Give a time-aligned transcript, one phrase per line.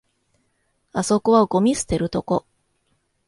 [0.93, 2.47] あそこはゴミ捨てるとこ